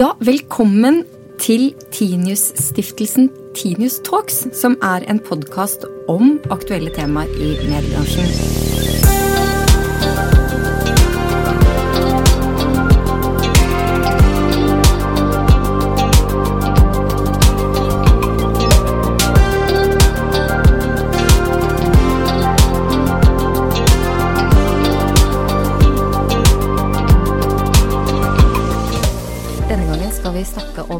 [0.00, 1.02] Ja, velkommen
[1.38, 8.69] til Tinius-stiftelsen Tinius Talks, som er en podkast om aktuelle temaer i mediebransjen.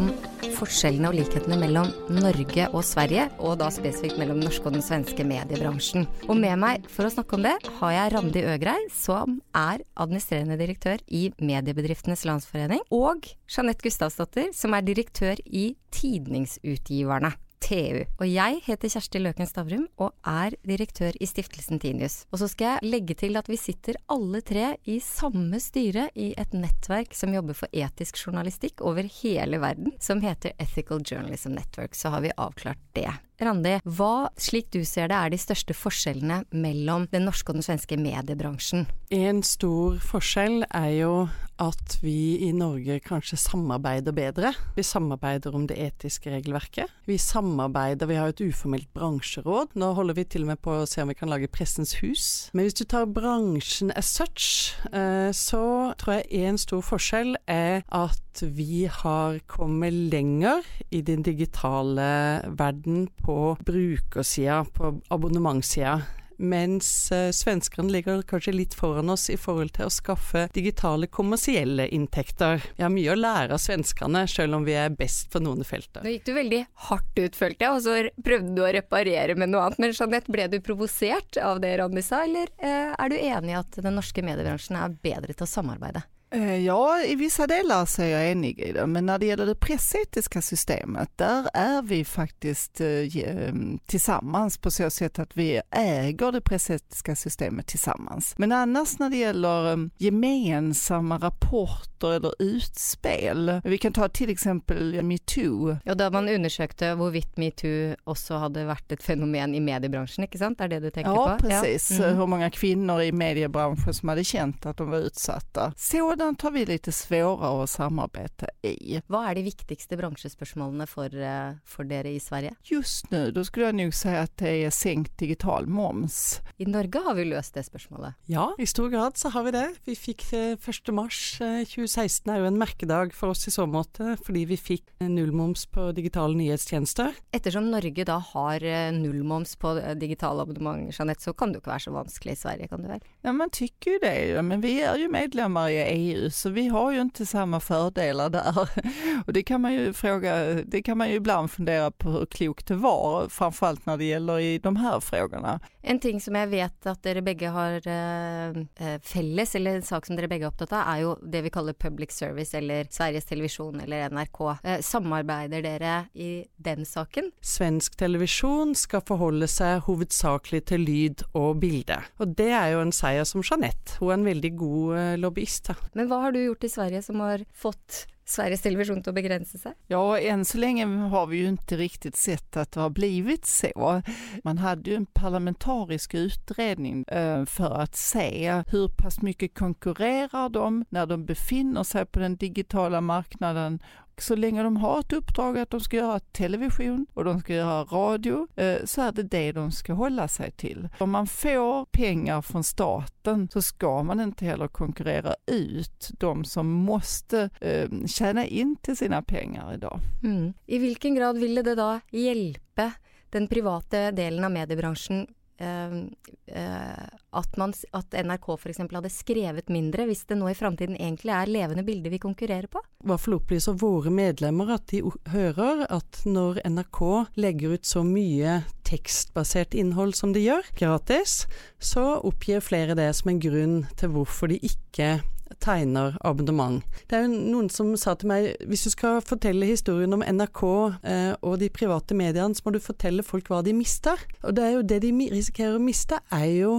[0.01, 0.11] Om
[0.57, 4.85] forskjellene og likhetene mellom Norge og Sverige, og da spesifikt mellom den norske og den
[4.85, 6.09] svenske mediebransjen.
[6.29, 10.59] Og med meg for å snakke om det har jeg Randi Øgrei, som er administrerende
[10.61, 17.35] direktør i Mediebedriftenes Landsforening, og Jeanette Gustavsdatter, som er direktør i Tidningsutgiverne.
[17.61, 18.03] TU.
[18.21, 22.25] Og jeg heter Kjersti Løken Stavrum og er direktør i stiftelsen Tinius.
[22.33, 26.33] Og så skal jeg legge til at vi sitter alle tre i samme styre i
[26.41, 31.95] et nettverk som jobber for etisk journalistikk over hele verden, som heter Ethical Journalism Network.
[31.95, 33.11] Så har vi avklart det.
[33.41, 37.65] Randi, hva, slik du ser det, er de største forskjellene mellom den norske og den
[37.65, 38.85] svenske mediebransjen?
[39.17, 41.13] En stor forskjell er jo
[41.61, 44.53] at vi i Norge kanskje samarbeider bedre.
[44.77, 46.91] Vi samarbeider om det etiske regelverket.
[47.07, 49.77] Vi samarbeider, vi har et uformelt bransjeråd.
[49.79, 52.51] Nå holder vi til og med på å se om vi kan lage Pressens hus.
[52.57, 57.83] Men hvis du tar bransjen as such, eh, så tror jeg en stor forskjell er
[57.89, 66.01] at vi har kommet lenger i den digitale verden på brukersida, på abonnementssida.
[66.41, 71.89] Mens eh, svenskene ligger kanskje litt foran oss i forhold til å skaffe digitale kommersielle
[71.93, 72.65] inntekter.
[72.79, 76.05] Vi har mye å lære av svenskene, selv om vi er best på noen felter.
[76.05, 79.53] Nå gikk du veldig hardt ut, følte jeg, og så prøvde du å reparere med
[79.53, 79.83] noe annet.
[79.85, 83.61] Men Jeanette, ble du provosert av det Randi sa, eller eh, er du enig i
[83.61, 86.07] at den norske mediebransjen er bedre til å samarbeide?
[86.33, 89.47] Eh, Ja, i vissa delar så är jag enig i det, men när det gäller
[89.47, 93.53] det pressetiska systemet, där är vi faktiskt eh, ge-
[93.87, 98.35] tillsammans på så sätt att vi äger det pressetiska systemet tillsammans.
[98.37, 105.03] Men annars när det gäller eh, gemensamma rapporter eller utspel, vi kan ta till exempel
[105.03, 110.39] metoo, Ja, da man undersøkte hvorvidt metoo også hadde vært et fenomen i mediebransjen, ikke
[110.39, 110.61] sant?
[110.61, 111.49] Er det du tenker Ja, på?
[111.49, 111.91] precis.
[111.91, 112.17] Mhm.
[112.17, 115.73] Hur många kvinnor i mediebranschen som hade känt att de var utsatta.
[116.21, 118.99] Sådant har vi lite svårare att samarbeta i.
[119.09, 122.51] Hva er de viktigste bransjespørsmålene for, eh, for dere i Sverige?
[122.63, 126.41] Just nu, då skulle jag nog säga att det är sänkt digital moms.
[126.57, 128.15] I Norge har vi løst det spørsmålet.
[128.27, 129.75] Ja, i stor grad så har vi det.
[129.85, 130.93] Vi fikk eh, 1.
[130.93, 134.85] mars eh, 2016 er jo en merkedag for oss i så måte, fordi vi fikk
[135.01, 137.17] eh, nullmoms på digitale nyhetstjenester.
[137.33, 141.73] Ettersom Norge da har eh, nullmoms på eh, digitale abonnement, Jeanette, så kan det ikke
[141.73, 143.09] være så vanskelig i Sverige, kan det vel?
[143.23, 146.93] Ja, man tycker ju det, men vi är ju medlemmar i EU så vi har
[146.93, 148.69] ju inte samma fördelar där.
[149.27, 152.67] Och det kan man ju fråga, det kan man ju ibland fundera på hur klokt
[152.67, 155.61] det var, framförallt när det gäller i de här frågorna.
[155.83, 160.07] En ting som jeg vet at dere begge har eh, eh, felles, eller en sak
[160.07, 163.25] som dere begge er opptatt av, er jo det vi kaller public service, eller Sveriges
[163.31, 164.41] Televisjon eller NRK.
[164.63, 167.31] Eh, samarbeider dere i den saken?
[167.41, 171.97] Svensk televisjon skal forholde seg hovedsakelig til lyd og bilde.
[172.21, 173.97] Og det er jo en seier som Jeanette.
[174.01, 175.73] Hun er en veldig god eh, lobbyist.
[176.01, 179.73] Men vad har du gjort i Sverige som har fått Sveriges Television att begränsa sig?
[179.87, 184.03] Ja, än så länge har vi ju inte riktigt sett att det har blivit så.
[184.45, 190.85] Man hade ju en parlamentarisk utredning eh, för att se hur pass mycket konkurrerar de
[190.89, 193.83] när de befinner sig på den digitala marknaden.
[194.21, 197.85] Så länge de har ett uppdrag att de ska göra television och de ska göra
[197.85, 200.89] radio eh, så är det det de ska hålla sig till.
[200.99, 206.69] Om man får pengar från staten så ska man inte heller konkurrera ut de som
[206.71, 210.01] måste eh, tjäna in till sina pengar idag.
[210.23, 210.53] Mm.
[210.67, 212.93] I vilken grad ville det då hjälpa
[213.31, 215.27] den privata delen av mediebranschen
[215.61, 216.15] Ehm,
[216.47, 218.79] eh, at, man, at NRK f.eks.
[218.81, 222.81] hadde skrevet mindre, hvis det nå i framtiden egentlig er levende bilder vi konkurrerer på?
[223.05, 225.03] I hvert fall opplyser våre medlemmer at de
[225.35, 227.03] hører at når NRK
[227.45, 231.45] legger ut så mye tekstbasert innhold som de gjør, gratis,
[231.79, 235.19] så oppgir flere det som en grunn til hvorfor de ikke
[235.61, 236.83] tegner abonnement.
[237.09, 240.63] Det er jo noen som sa til meg hvis du skal fortelle historien om NRK
[241.05, 244.21] eh, og de private mediene, så må du fortelle folk hva de mister.
[244.43, 246.75] Og det er jo det de risikerer å miste, er jo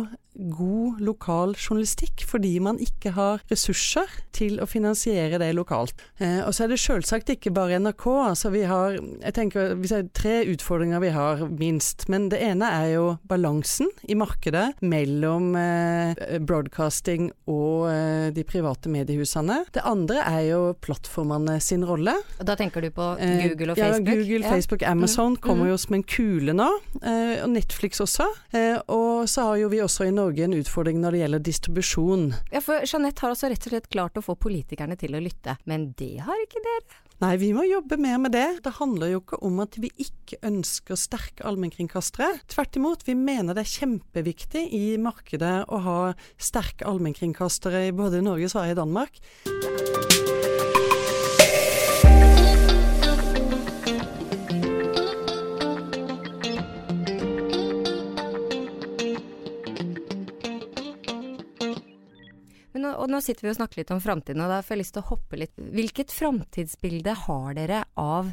[0.50, 6.02] god lokal journalistikk fordi man ikke har ressurser til å finansiere det lokalt.
[6.22, 8.06] Eh, og så er det selvsagt ikke bare NRK.
[8.32, 12.08] altså vi har, jeg tenker, vi har Tre utfordringer vi har, minst.
[12.12, 18.92] Men det ene er jo balansen i markedet mellom eh, broadcasting og eh, de private
[18.92, 19.62] mediehusene.
[19.74, 22.16] Det andre er jo plattformene sin rolle.
[22.42, 24.10] Da tenker du på eh, Google og Facebook?
[24.10, 25.42] Ja, Google, Facebook, Amazon mm.
[25.46, 26.70] kommer jo som en kule nå.
[27.02, 28.28] Eh, og Netflix også.
[28.58, 32.25] Eh, og så har jo vi også i Norge en utfordring når det gjelder distribusjon.
[32.54, 35.57] Ja, for Jeanette har også rett og slett klart å få politikerne til å lytte,
[35.68, 37.01] men det har ikke dere?
[37.22, 38.48] Nei, vi må jobbe mer med det.
[38.66, 42.39] Det handler jo ikke om at vi ikke ønsker sterke allmennkringkastere.
[42.50, 46.00] Tvert imot, vi mener det er kjempeviktig i markedet å ha
[46.42, 49.22] sterke allmennkringkastere i både Norge, Sverige og Danmark.
[62.98, 65.04] Og nå sitter vi og snakker litt om framtiden, og da får jeg lyst til
[65.04, 65.58] å hoppe litt.
[65.58, 68.32] Hvilket framtidsbilde har dere av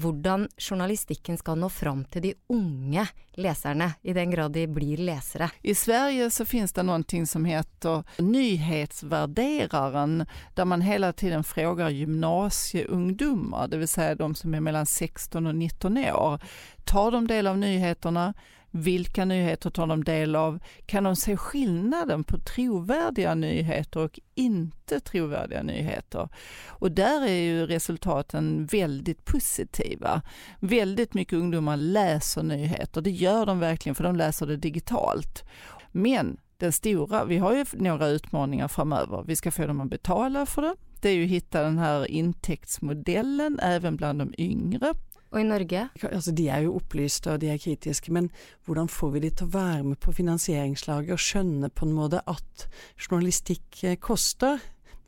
[0.00, 3.06] hvordan journalistikken skal nå fram til de unge
[3.40, 5.50] leserne, i den grad de blir lesere.
[5.62, 13.68] I Sverige så finns det någonting som heter nyhetsvärderaren, där man hela tiden frågar gymnasieungdomar,
[13.68, 16.40] det vill säga de som är mellan 16 och 19 år.
[16.84, 18.34] Tar de del av nyheterna?
[18.70, 20.58] Vilka nyheter tar de del av?
[20.86, 26.28] Kan de se skillnaden på trovärdiga nyheter och inte trovärdiga nyheter?
[26.68, 30.22] Och där är ju resultaten väldigt positiva.
[30.60, 35.44] Väldigt mycket ungdomar läser nyheter, det gör de verkligen för de läser det digitalt.
[35.92, 39.24] Men den stora, vi har ju några utmaningar framöver.
[39.26, 40.74] Vi ska få dem att betala för det.
[41.00, 44.94] Det är ju att hitta den här intäktsmodellen även bland de yngre.
[45.30, 45.84] Og i Norge?
[46.08, 48.30] Altså, de er jo opplyste og de er kritiske, men
[48.66, 52.22] hvordan får vi de til å være med på finansieringslaget og skjønne på en måte
[52.30, 52.66] at
[52.98, 54.58] journalistikk eh, koster?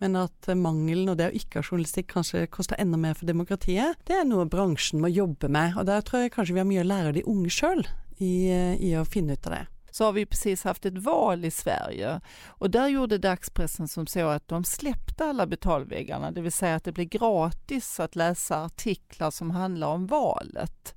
[0.03, 3.31] Men at eh, mangelen og det å ikke ha journalistikk kanskje koster enda mer for
[3.31, 5.75] demokratiet, det er noe bransjen må jobbe med.
[5.75, 7.83] Og der tror jeg kanskje vi har mye å lære de unge sjøl
[8.23, 11.45] i, eh, i å finne ut av det så har vi precis haft ett val
[11.45, 16.53] i Sverige och där gjorde dagspressen som så att de släppte alla betalväggarna, det vill
[16.53, 20.95] säga att det blev gratis att läsa artiklar som handlar om valet.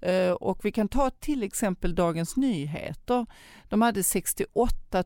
[0.00, 3.26] Eh, och vi kan ta till exempel Dagens Nyheter.
[3.68, 5.04] De hade 68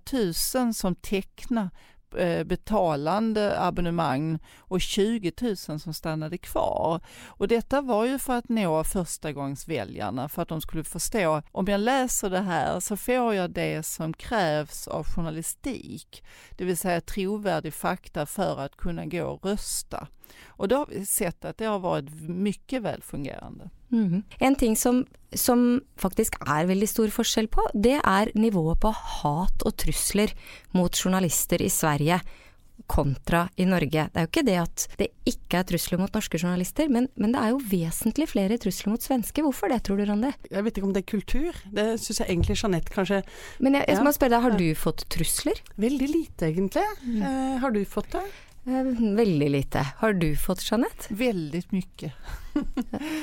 [0.54, 1.70] 000 som tecknade
[2.18, 7.00] Eh, betalande abonnemang och 20 000 som stannade kvar.
[7.26, 11.80] Och detta var ju för att nå förstagångsväljarna, för att de skulle förstå om jag
[11.80, 17.74] läser det här så får jag det som krävs av journalistik, det vill säga trovärdig
[17.74, 20.08] fakta för att kunna gå och rösta.
[20.46, 23.70] Och då har vi sett att det har varit mycket väl fungerande.
[23.92, 24.22] Mm.
[24.38, 29.66] En ting som, som, faktisk er veldig stor forskjell på, det er nivået på hat
[29.66, 30.32] og trusler
[30.72, 32.20] mot journalister i Sverige
[32.86, 34.06] kontra i Norge.
[34.12, 37.34] Det er jo ikke det at det ikke er trusler mot norske journalister, men, men,
[37.34, 39.44] det er jo vesentlig flere trusler mot svenske.
[39.44, 40.32] Hvorfor det, tror du, Randi?
[40.50, 41.60] Jeg vet ikke om det er kultur.
[41.72, 43.22] Det syns jeg egentlig Jeanette kanskje
[43.62, 44.06] Men jeg, jeg ja.
[44.06, 45.62] må spørre deg, har du fått trusler?
[45.80, 46.86] Veldig lite, egentlig.
[47.04, 47.20] Mm.
[47.28, 48.24] Eh, har du fått det?
[48.66, 49.86] Eh, väldigt lite.
[49.96, 51.14] Har du fått Jeanette?
[51.14, 52.12] Väldigt mycket.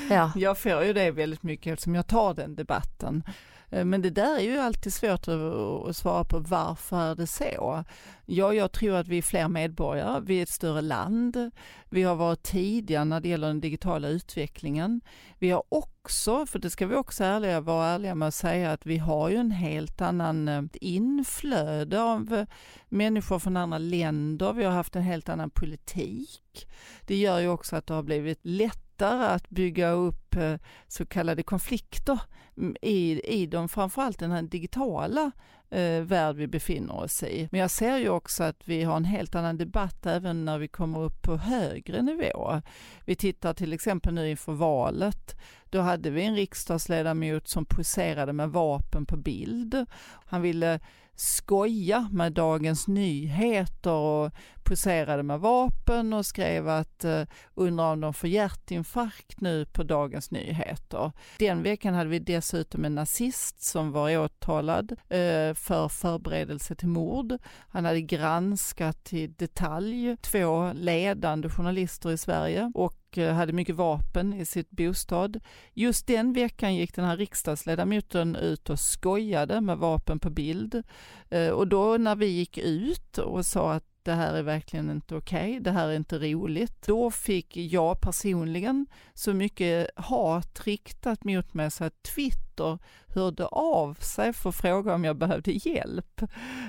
[0.10, 0.32] ja.
[0.36, 3.24] Jag får ju det väldigt mycket eftersom jag tar den debatten.
[3.70, 7.84] Eh, men det där är ju alltid svårt att svara på varför är det så?
[8.26, 11.52] Ja, jag tror att vi är fler medborgare, vi är ett större land,
[11.90, 15.02] vi har varit tidiga när det gäller den digitala utvecklingen.
[15.40, 18.86] Vi har också, för det ska vi också ärliga, vara ärliga med att säga att
[18.86, 22.46] vi har ju en helt annan eh, inflöde av eh,
[22.90, 26.68] människor från andra länder, vi har haft en helt annan politik.
[27.06, 30.56] Det gör ju också att det har blivit lätt lättare att bygga upp eh,
[30.88, 32.20] så kallade konflikter
[32.58, 35.32] mm, i, i de, framförallt den här digitala
[35.70, 37.50] eh, värld vi befinner oss i.
[37.52, 40.68] Men jag ser ju också att vi har en helt annan debatt även när vi
[40.68, 42.62] kommer upp på högre nivå.
[43.06, 45.36] Vi tittar till exempel nu inför valet.
[45.70, 49.86] Då hade vi en riksdagsledamot som poserade med vapen på bild.
[50.26, 50.80] Han ville
[51.16, 54.32] skoja med Dagens Nyheter och
[54.70, 57.24] poserade med vapen och skrev att eh,
[57.56, 61.12] undrar om de får hjärtinfarkt nu på Dagens Nyheter.
[61.40, 67.38] Den veckan hade vi dessutom en nazist som var åtalad eh, för förberedelse till mord.
[67.70, 74.34] Han hade granskat i detalj två ledande journalister i Sverige och eh, hade mycket vapen
[74.34, 75.40] i sitt bostad.
[75.74, 80.84] Just den veckan gick den här riksdagsledamoten ut och skojade med vapen på bild.
[81.30, 85.16] Eh, och då när vi gick ut och sa att det här är verkligen inte
[85.16, 86.82] okej, okay, det här är inte roligt.
[86.86, 92.80] Då fick jag personligen så mycket hat riktat mot mig så att Twitter journalister
[93.14, 96.22] hörde av sig för att fråga om jag behövde hjälp.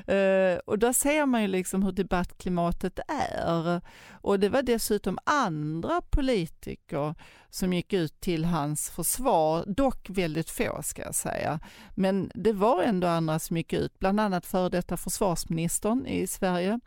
[0.06, 3.80] Eh, och där ser man ju liksom hur debattklimatet är.
[4.22, 7.14] Och det var dessutom andra politiker
[7.50, 11.60] som gick ut till hans försvar, dock väldigt få ska jag säga.
[11.94, 16.80] Men det var ändå andra som gick ut, bland annat före detta försvarsministern i Sverige,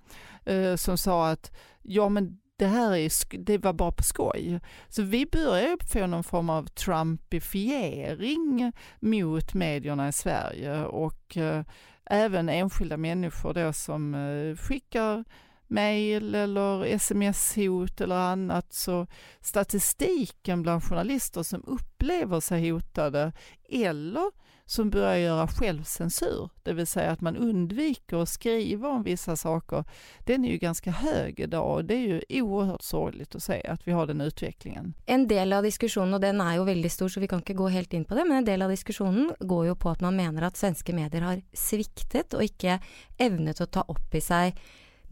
[0.45, 4.59] eh, som sa att ja men det här är, det var bara på skoj.
[4.89, 11.63] Så vi börjar få någon form av trumpifiering mot medierna i Sverige och eh,
[12.05, 15.23] även enskilda människor då som eh, skickar
[15.73, 18.73] mejl eller sms-hot eller annat.
[18.73, 19.07] Så
[19.41, 23.31] statistiken bland journalister som upplever sig hotade
[23.69, 24.31] eller
[24.65, 29.83] som börjar göra självcensur, det vill säga att man undviker att skriva om vissa saker,
[30.19, 33.87] den är ju ganska hög idag och det är ju oerhört sorgligt att se att
[33.87, 34.93] vi har den utvecklingen.
[35.05, 37.67] En del av diskussionen, och den är ju väldigt stor så vi kan inte gå
[37.67, 40.41] helt in på det, men en del av diskussionen går ju på att man menar
[40.41, 42.79] att svenska medier har sviktet och inte
[43.17, 44.55] evnet att ta upp i sig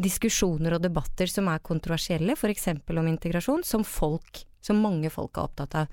[0.01, 2.57] diskussioner och debatter som är kontroversiella, f.eks.
[2.57, 5.85] exempel om integration, som folk, som många folk är opptatt av.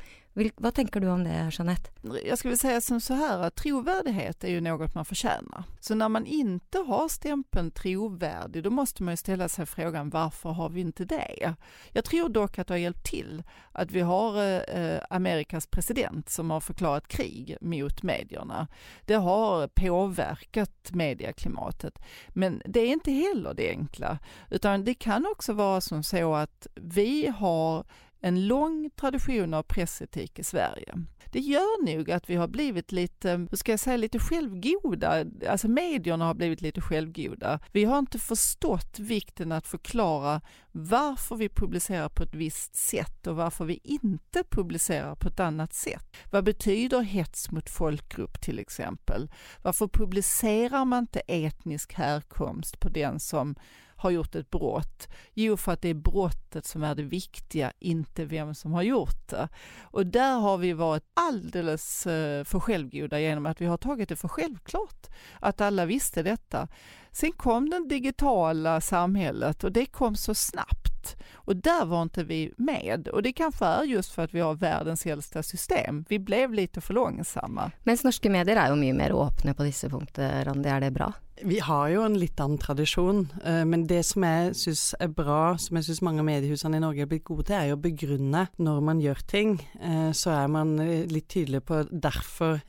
[0.57, 1.90] Vad tänker du om det, Jeanette?
[2.25, 5.64] Jag skulle säga som så här att trovärdighet är ju något man förtjänar.
[5.80, 10.50] Så när man inte har stämpeln trovärdig, då måste man ju ställa sig frågan varför
[10.50, 11.54] har vi inte det?
[11.92, 13.42] Jag tror dock att det har hjälpt till
[13.73, 18.68] att vi har eh, Amerikas president som har förklarat krig mot medierna.
[19.04, 21.99] Det har påverkat medieklimatet.
[22.28, 24.18] Men det är inte heller det enkla,
[24.50, 27.85] utan det kan också vara som så att vi har
[28.20, 30.94] en lång tradition av pressetik i Sverige.
[31.32, 35.25] Det gör nog att vi har blivit lite, hur ska jag säga, lite självgoda.
[35.48, 37.60] Alltså medierna har blivit lite självgoda.
[37.72, 40.40] Vi har inte förstått vikten att förklara
[40.72, 45.72] varför vi publicerar på ett visst sätt och varför vi inte publicerar på ett annat
[45.72, 46.16] sätt.
[46.30, 49.30] Vad betyder hets mot folkgrupp till exempel?
[49.62, 53.54] Varför publicerar man inte etnisk härkomst på den som
[53.99, 55.09] har gjort ett brott?
[55.35, 59.28] Jo, för att det är brottet som är det viktiga, inte vem som har gjort
[59.28, 59.49] det.
[59.83, 64.17] Och där har vi varit alldeles eh, för självgoda genom att vi har tagit det
[64.17, 65.07] för självklart
[65.40, 66.69] att alla visste detta.
[67.12, 72.52] Sen kom det digitala samhället och det kom så snabbt och där var inte vi
[72.57, 76.05] med och det kanske är just för att vi har världens äldsta system.
[76.09, 77.71] Vi blev lite för långsamma.
[77.83, 81.12] Men norska medier är ju mycket mer öppna på dessa punkter, det är det bra?
[81.45, 85.57] Vi har jo en litt annen tradisjon, eh, men det som jeg syns er bra,
[85.61, 87.83] som jeg syns mange av mediehusene i Norge er blitt gode til, er att å
[87.83, 89.59] begrunne når man gjør ting.
[89.80, 92.61] Eh, så er man eh, lite litt tydelig på derfor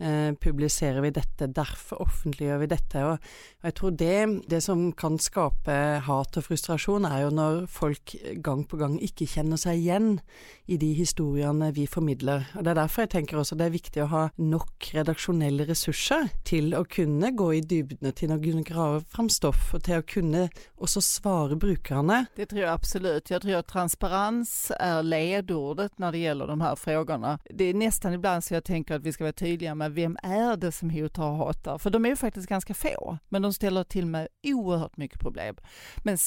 [0.41, 3.03] publiserer vi dette, derfor offentliggjør vi dette.
[3.05, 8.15] Og jeg tror det, det som kan skape hat og frustrasjon, er jo når folk
[8.43, 10.19] gang på gang ikke kjenner seg igjen
[10.67, 12.45] i de historiene vi formidler.
[12.55, 16.29] Og Det er derfor jeg tenker også det er viktig å ha nok redaksjonelle ressurser
[16.47, 20.05] til å kunne gå i dybdene, til å kunne grave fram stoff och till att
[20.05, 22.25] kunna också svara brukarna.
[22.35, 23.29] Det tror jag absolut.
[23.29, 27.39] Jag tror att transparens är ledordet när det gäller de här frågorna.
[27.49, 30.57] Det är nästan ibland så jag tänker att vi ska vara tydliga med vem är
[30.57, 31.77] det som hotar och hatar?
[31.77, 35.55] För de är ju faktiskt ganska få, men de ställer till med oerhört mycket problem.
[36.03, 36.17] Men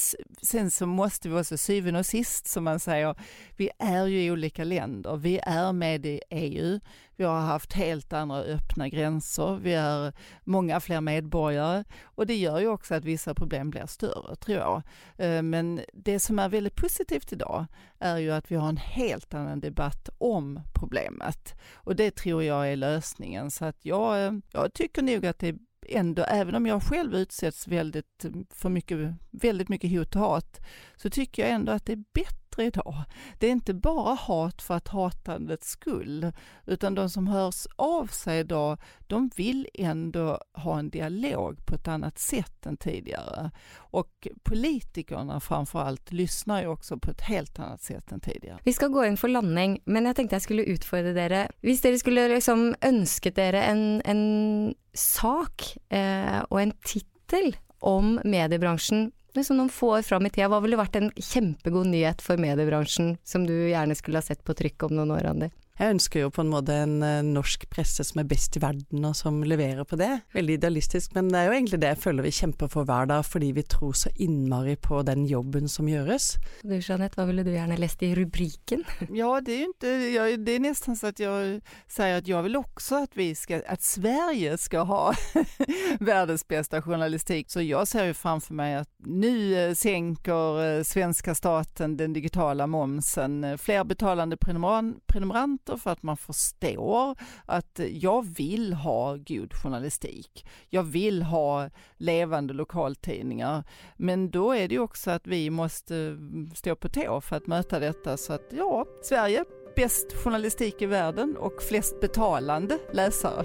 [0.43, 3.15] sen så måste vi också syvende och sist, som man säger,
[3.57, 5.17] vi är ju i olika länder.
[5.17, 6.81] Vi är med i EU.
[7.17, 9.59] Vi har haft helt andra öppna gränser.
[9.63, 10.13] Vi är
[10.45, 14.83] många fler medborgare och det gör ju också att vissa problem blir större, tror jag.
[15.17, 17.67] Eh, men det som är väldigt positivt idag
[17.99, 22.73] är ju att vi har en helt annan debatt om problemet och det tror jag
[22.73, 23.51] är lösningen.
[23.51, 25.57] Så att jag, eh, jag tycker nog att det är
[25.89, 30.61] ändå, även om jag själv utsätts väldigt, eh, för mycket, väldigt mycket hot och hat,
[30.97, 33.05] så tycker jag ändå att det är bättre bättre idag.
[33.39, 36.33] Det är inte bara hat för att hatandets skull,
[36.67, 41.89] utan de som hörs av sig idag, de vill ändå ha en dialog på ett
[41.89, 43.51] annat sätt än tidigare.
[43.77, 48.59] Och politikerna framförallt lyssnar ju också på ett helt annat sätt än tidigare.
[48.65, 51.49] Vi ska gå in för landning, men jag tänkte jag skulle utfordra er.
[51.63, 59.13] Om ni skulle liksom önskat er en, en sak eh, och en titel om mediebranschen
[59.39, 63.17] liksom noen få år fram i tida, hva ville vært en kjempegod nyhet for mediebransjen
[63.25, 65.51] som du gjerne skulle ha sett på trykk om noen år, Andi?
[65.81, 69.07] Jeg ønsker jo på en måte en uh, norsk presse som er best i verden,
[69.09, 70.11] og som leverer på det.
[70.37, 73.25] Veldig idealistisk, men det er jo egentlig det jeg føler vi kjemper for hver dag,
[73.25, 76.35] fordi vi tror så innmari på den jobben som gjøres.
[76.61, 78.85] Du Jeanette, vad ville du gärna läst i rubriken?
[79.13, 82.43] Ja, det är ju inte, jag, det är nästan så att jag säger att jag
[82.43, 85.15] vill också att vi ska, att Sverige ska ha
[86.01, 87.51] världens bästa journalistik.
[87.51, 92.67] Så jag ser ju framför mig att nu eh, sänker eh, svenska staten den digitala
[92.67, 97.17] momsen, fler betalande prenumeranter konsumenter för att man förstår
[97.47, 100.47] att jag vill ha god journalistik.
[100.71, 103.65] Jag vill ha levande lokaltidningar.
[103.97, 107.79] Men då är det också att vi måste mm, stå på tå för att möta
[107.79, 109.45] detta så att ja, Sverige
[109.77, 113.45] bäst journalistik i världen och flest betalande läsare.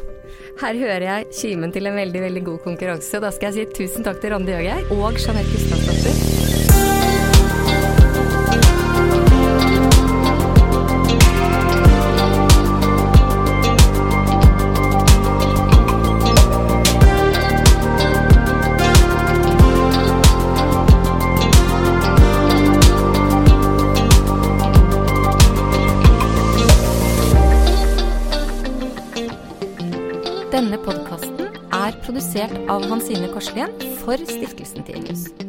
[0.62, 3.10] Här hör jag kimen till en väldigt, väldigt god konkurrens.
[3.10, 5.87] så Då ska jag säga tusen tack till Randi Øgreid och Jeanette Gustafsson.
[32.89, 33.70] Hansine Korslien
[34.03, 35.47] for Stiftelsen Tinius.